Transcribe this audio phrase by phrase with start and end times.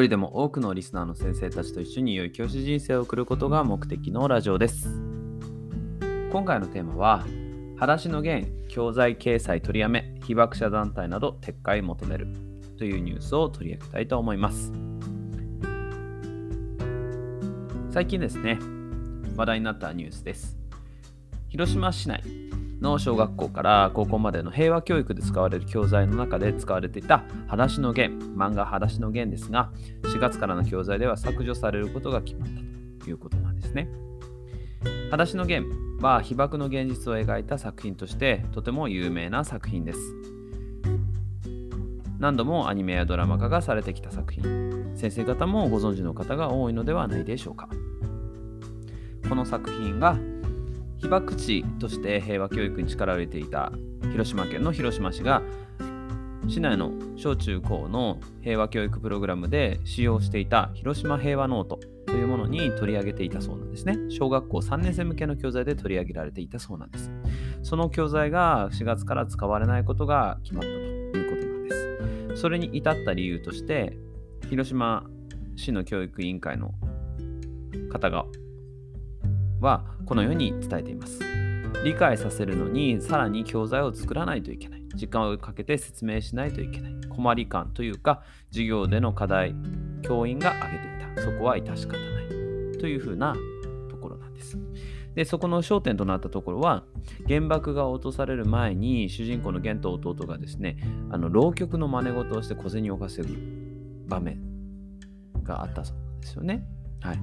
[0.00, 4.88] 人でも多くのリスナーの先生たちと一緒に良い教師人生を送ることが目的のラジオです。
[6.32, 7.26] 今回のテーマは、
[7.74, 12.28] 裸足の弦、教材掲載取りやめ、被爆者団体など撤回求める
[12.78, 14.72] というニュースを取り上げたいと思います。
[17.90, 18.58] 最近ですね、
[19.36, 20.56] 話題になったニュースです。
[21.50, 22.22] 広島市内
[22.82, 29.70] の小学校から高校までの平和教育で使われる教材の中で使われていた裸足の弦、漫画裸足の弦ですが、
[30.02, 33.88] 4月からの教材では削除されることが決まったということなんですね。
[35.04, 35.64] 裸足の弦
[36.00, 40.00] は被爆の現実を描いた作品としてとても有名な作品です。
[42.18, 44.42] 何度もアニメやドラマ化がされてきた作品。
[44.96, 47.68] 先生方もご存知の方が多いのではないでしょうか。
[49.28, 50.18] この作品が
[51.02, 53.72] 被爆地として平和教育に力を入れていた
[54.12, 55.42] 広島県の広島市が
[56.48, 63.96] 市内の小中高の平和教育プログラムで使用していた広島平和ノートというものに取り上げていたそうなんですね。
[64.10, 67.10] 小学校3年生向けの教材で取り上げられていたそうなんです。
[67.62, 71.64] その教材が4月から使われないことが決まったということなん
[72.28, 72.40] です。
[72.42, 73.96] それに至った理由として、
[74.50, 75.04] 広島
[75.56, 76.74] 市の教育委員会の
[77.90, 78.26] 方が
[79.62, 81.20] はこのように伝えています。
[81.84, 84.82] 理解させるのにさらに教材を作らないといけない。
[84.94, 86.92] 時間をかけて説明しないといけない。
[87.08, 89.54] 困り感というか、授業での課題、
[90.02, 91.22] 教員が挙げていた。
[91.22, 91.98] そこは致し方な
[92.76, 92.78] い。
[92.78, 93.34] というふうな
[93.88, 94.58] ところなんです。
[95.14, 96.84] で、そこの焦点となったところは、
[97.28, 100.78] 原爆が落とされる前に、主人公の玄と弟がですね、
[101.10, 103.38] あの浪曲の真似事をして小銭を稼ぐ
[104.08, 104.40] 場面
[105.42, 106.64] があったそうなんですよね。
[107.00, 107.18] はい。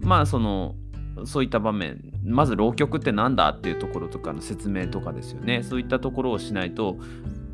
[0.00, 0.74] まあ、その、
[1.24, 5.62] そういった場面まず浪曲って何だっていうところとかの説明とかですよね。
[5.62, 6.96] そういったところをしないと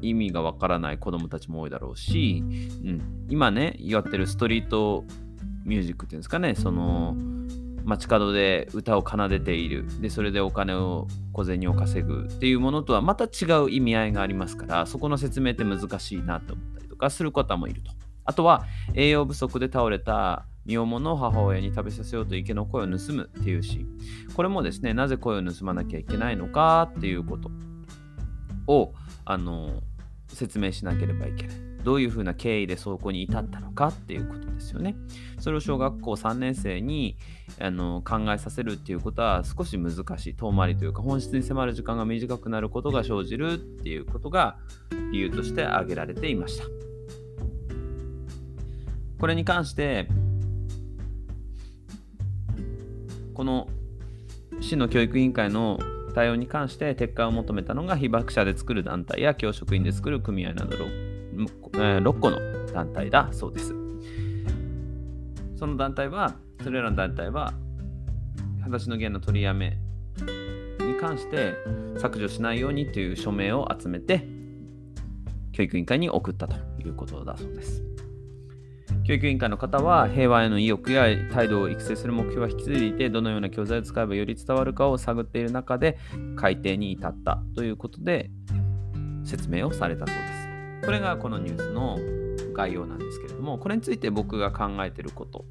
[0.00, 5.04] 意味がわからない子どもたちも多いだろうし、うん、今ねやってるストリート
[5.64, 6.54] ミュージックっていうんですかね。
[6.54, 7.16] その
[7.84, 9.86] 街角で歌を奏でている。
[10.00, 17.90] でそれでお金を小銭を稼ぐっていうものとはまた違う意味合いがありますからそこの説明って難しいなと思ったりとかする方もいると。
[18.24, 23.88] あとは栄養不足で倒れた身重の母親に食べさせようと池の声を盗むっていうシーン。
[24.34, 27.50] これもですね、なぜ声を盗まなきゃいけないのかっていうこと
[28.66, 28.92] を、
[29.24, 29.82] あの、
[30.28, 31.56] 説明しなければいけない。
[31.84, 34.94] どういうふうな経緯でそこに至ったのかっていうことですよね。
[35.38, 37.16] それを小学校3年生に
[37.58, 40.34] あの考えさせるっていうことは少し難しい。
[40.34, 44.58] 遠回りというか本質に迫る時間が短くなることが生じるっていうことが
[45.12, 46.64] 理由として挙げられていました。
[49.18, 50.08] これに関して
[53.38, 53.68] この
[54.60, 55.78] 市の教育委員会の
[56.12, 63.76] 対応に関して撤回を求めたのが被爆者で作る団体や教職員で作る組合など 6, 6個の団体だそうです。
[65.56, 66.34] その団体は、
[66.64, 67.54] それらの団体は、
[68.58, 69.78] 裸足の弦の取りやめ
[70.80, 71.54] に関して
[71.96, 74.26] 削除しないようにという署名を集めて、
[75.52, 77.84] 教育委員会に送ったということだそうです。
[79.08, 85.96] 教育委員会の方は平和への意欲や態度を育成する目標は引き継いでいてどのような教材を使えばより伝わるかを探っている中で
[86.36, 88.30] 改定に至ったということで
[89.24, 90.22] 説明をされたそうで
[90.82, 90.84] す。
[90.84, 91.96] これがこのニュースの
[92.52, 95.46] 概要なんですけれどもこれについて僕が考えてること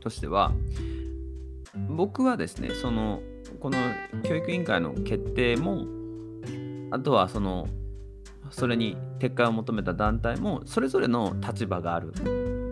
[0.00, 0.50] としては
[1.88, 3.22] 僕はですねその
[3.60, 3.78] この
[4.24, 5.86] 教育委員会の決定も
[6.90, 7.68] あとはその
[8.50, 12.12] それに撤回を求めた団体もそれぞれの立場がある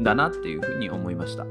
[0.01, 1.47] だなっていうふうに思いました。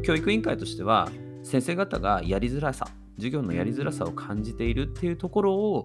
[0.00, 1.08] 教育委員会としては
[1.42, 2.86] 先生方がやりづらさ
[3.16, 5.84] 授業のやりづらさを感じているっていうところを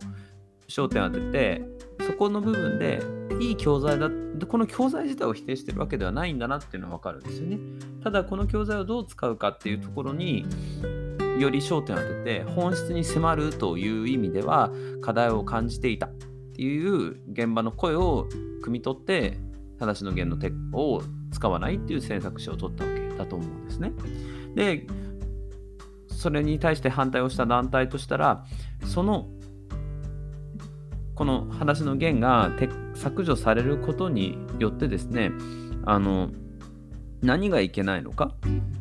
[0.67, 1.61] 焦点を当てて
[2.05, 3.01] そこの部分で
[3.39, 4.09] いい教材だ
[4.47, 7.59] この教材自体を否定してるわけではないんだなっていうのは分かるんですよね
[8.03, 10.45] ただこの教材をどう使うかっていうところに
[11.37, 16.09] より焦点を当てて本質に迫るという意味では課題を感じていたっ
[16.55, 18.27] ていう現場の声を
[18.65, 19.37] 汲み取って
[19.79, 21.01] 正しの弦の手を
[21.31, 23.91] 使わないっていう選択肢を取ったわけだと思うんですね。
[24.55, 24.87] で
[26.07, 28.45] それに対して反対をした団体としたら
[28.85, 29.27] その
[31.15, 32.51] この話の弦が
[32.93, 35.31] 削除されることによってですね
[35.85, 36.31] あの
[37.21, 38.31] 何がいけないのか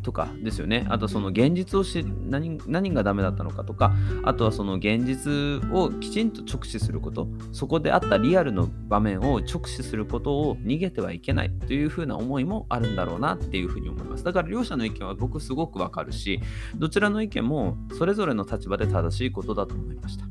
[0.02, 0.86] とかですよね。
[0.88, 3.92] あとその現実をし何何がダメだったのかとか、
[4.24, 14.24] あとはその現実をきちんと直視すること、そこであったリアルの場面を直視することを逃げてはいけないというふうな思いもあるんだろうなっていうふうに思います。
[14.24, 16.40] だから両者の意見は僕すごくわかるし、
[16.76, 20.24] どちらの意見もそれぞれの立場で正しいことだと思いました。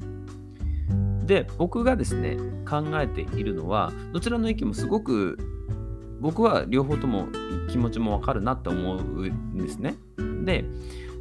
[1.25, 5.37] で、僕がですね、考えているのは、どちらの意見もすごく
[6.19, 7.27] 僕は両方とも
[7.69, 9.95] 気持ちもわかるなって思うんですね。
[10.45, 10.65] で、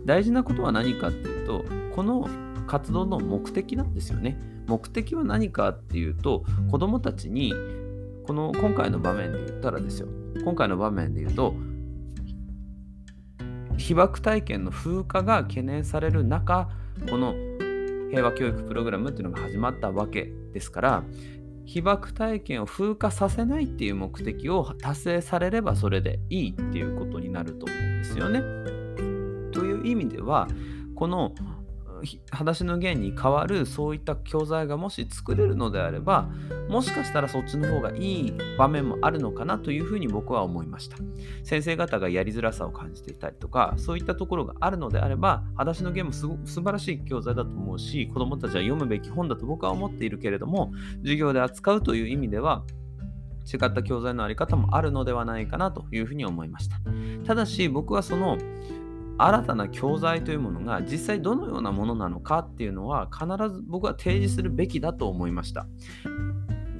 [0.05, 1.65] 大事なことは何かっていうと、
[1.95, 2.29] この
[2.67, 4.39] 活動の目的なんですよね。
[4.67, 7.53] 目的は何かっていうと、子供たちに、
[8.27, 10.09] この今回の場面で言ったらですよ、
[10.45, 11.55] 今回の場面で言うと、
[13.79, 16.69] 被爆体験の風化が懸念される中、
[17.09, 17.35] この
[18.11, 21.05] 平和教育プログラムっていうのが始まったわけですから、
[21.71, 28.41] 被爆体験を風化させないっていう目的を達成されればそれでいいっていうことになると思うんですよね。
[29.53, 30.49] という意味では
[30.95, 31.35] この
[32.31, 36.29] 裸足の弦に代わるそういった教材がもし作れるのであれば
[36.69, 40.97] もしかしたらそっちの方がいい場面もあるのかなというふうに僕は思いました。
[41.45, 52.65] 先生方がやりづらさを感じていたりとかそういったところがあるのであれば裸足の弦もす素晴らしい教材だと思うし子どもたちは読むべき本だと僕は思っているけれども授業で扱うという意味では
[53.53, 56.77] 違った教材のあり方もあるのではないかなというふうに思いました。
[57.25, 58.37] ただし僕はその
[59.19, 65.67] 新たな教材というものが実際どのようなものなのかっていうのは必ず僕は提示するべきだと思いました。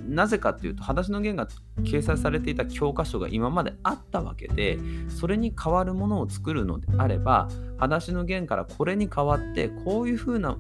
[0.09, 1.47] なぜかっていうと、裸足の弦が
[1.83, 10.57] 掲載されていた教科書が今まであったわけで、それに代わるものを作るのであれば、裸足の弦からこれに代わって、こういうふうな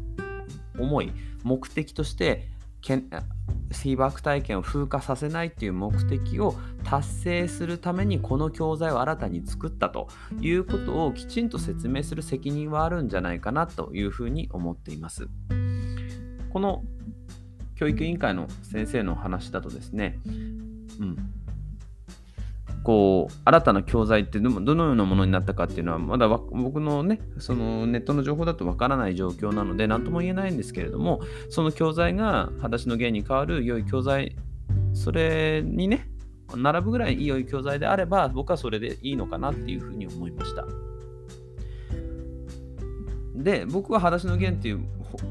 [0.78, 1.12] 思い、
[1.44, 3.08] 目的としてけん
[3.70, 6.54] 被爆体験を風化させないっていう目的を
[6.84, 10.08] 達成するためにこの教材を新たに作ったと
[10.40, 15.28] いうことをきちんと説明する責任はあるんじゃないかなというふうに思っています。
[16.50, 16.82] この
[17.76, 20.18] 教育委員会の先生の話だとですね、
[20.98, 21.16] うん、
[22.82, 31.20] こう新たな教材ってどのようなものになったかっていうのはまだ僕のねそのネットの情報だとわからない状況なので何とも言えないんですけれども
[31.50, 34.36] その教材が裸足の芸に代わる良い教材
[34.94, 36.08] それにね
[36.56, 40.66] 並ぶぐらい良い教材であれば僕はそれでいいのかなっていうふうに思いました。
[43.34, 44.80] で僕は「裸足の弦」っていう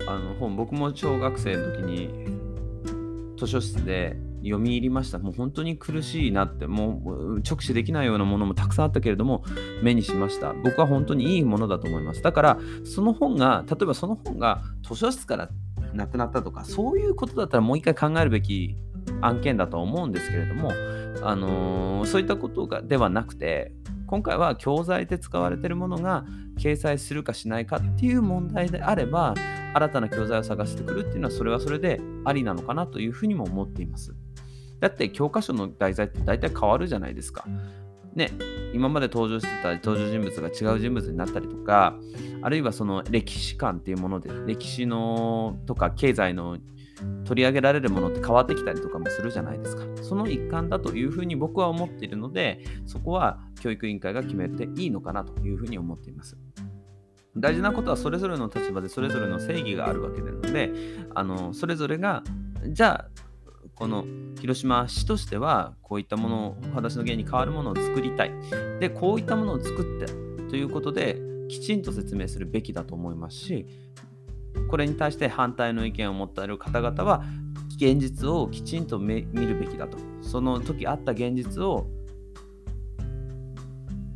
[0.08, 2.10] あの本僕も小学生の時に
[3.38, 5.19] 図書室で読み入りました。
[5.19, 9.44] もう本当に苦しいなって、もう直視できないようなものもたくさんあったけれども、
[9.81, 10.54] 目にしました。
[10.54, 12.22] 僕は本当にいいものだと思います。
[12.22, 15.50] だから、その本が、例えばその本が図書室から
[15.94, 18.75] なくなったとか、そういうことだったらもう一回考えるべき
[19.22, 20.72] 案件だと思うんですけれども、
[21.24, 23.74] あのー、そういったことがではなくて、
[24.06, 26.25] 今回は教材で使われているものが
[26.57, 29.33] 掲載するかしないかっていう問題であれば、
[29.74, 34.16] 新たな教材を探してくるっていうのはそれはそれでありなのかなというふうにも思っています。
[34.80, 37.46] だって教科書の題材って大体変わるじゃないですか。
[38.14, 38.32] ね、
[38.74, 41.96] 今まで登場してた登場人物が違う人物になったりとか、
[42.42, 46.58] あるいはその歴史観っていうもので、歴史のとか経済の
[47.26, 49.84] 取り上げられるものって変わってきたりとかもするじゃないですか。
[50.02, 56.38] その一環だというふうに僕は思っているので、そこは教育委員会が決めていいのかなというふうに思っています。
[57.36, 60.72] 大事なことはそれぞれの立場でそれぞれの正義があるわけなので、
[61.14, 62.24] あのそれぞれが
[62.69, 63.27] じゃあ
[63.78, 64.06] この
[64.42, 68.31] 広島市としてはこういったものを裸足の芸に変わるものを作りたい。
[68.80, 70.12] でこういったものを作って
[70.50, 73.68] ということできちんと説明するべきだと思いますし
[74.69, 77.24] これに対して反対の意見を持っている方々は
[77.76, 79.98] 現実をきちんと見るべきだと。
[80.22, 81.88] その時あった現実を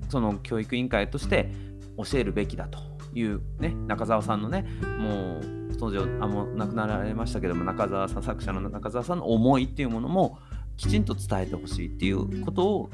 [0.10, 1.51] その教育委員会として
[1.98, 2.80] 教えるべきだと
[3.13, 4.65] いうね中澤さんのね
[5.00, 10.38] もう当時あもう亡くなられましたけども中澤さん作者の中澤さんの思いっていうものも
[10.77, 12.91] きちんと伝えてほしいっていうことを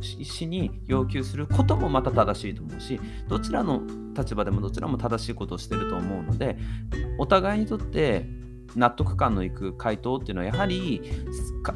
[0.00, 3.82] 市に要求することもまた正しいと思うしどちらの
[4.16, 6.56] 立場でもどちらも正しいことをしてると思うので
[7.18, 8.26] お互いにとって
[8.76, 11.02] 納得感のいく回答っていうのはやはり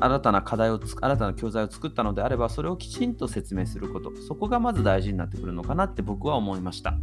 [0.00, 6.94] 新たな課題を新たな教材を作ったのであればそれをきちんと説明することそこがまず大事になってくるのかなって僕は思いました。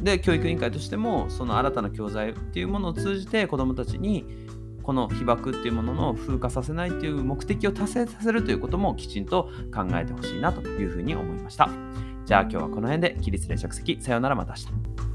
[0.00, 4.24] で教育委員会としてもその新たな教材っていうものを通じて子どもたちに
[4.82, 11.68] この被爆っていうものの風化させないっていう目的を達成させるということもきちんと考えてほしいなというふうに思いました。
[12.24, 15.07] じゃあ今日はこの辺で起立連着席さようならまた明日。